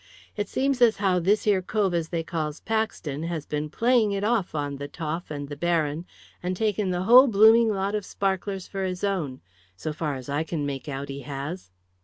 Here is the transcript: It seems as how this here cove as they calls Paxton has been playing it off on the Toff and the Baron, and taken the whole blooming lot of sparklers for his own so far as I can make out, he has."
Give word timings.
It 0.35 0.49
seems 0.49 0.81
as 0.81 0.97
how 0.97 1.19
this 1.19 1.43
here 1.43 1.61
cove 1.61 1.93
as 1.93 2.09
they 2.09 2.23
calls 2.23 2.59
Paxton 2.59 3.21
has 3.21 3.45
been 3.45 3.69
playing 3.69 4.13
it 4.13 4.23
off 4.23 4.55
on 4.55 4.77
the 4.77 4.87
Toff 4.87 5.29
and 5.29 5.47
the 5.47 5.55
Baron, 5.55 6.07
and 6.41 6.57
taken 6.57 6.89
the 6.89 7.03
whole 7.03 7.27
blooming 7.27 7.69
lot 7.69 7.93
of 7.93 8.03
sparklers 8.03 8.67
for 8.67 8.83
his 8.83 9.03
own 9.03 9.41
so 9.75 9.93
far 9.93 10.15
as 10.15 10.27
I 10.27 10.43
can 10.43 10.65
make 10.65 10.89
out, 10.89 11.09
he 11.09 11.19
has." 11.19 11.69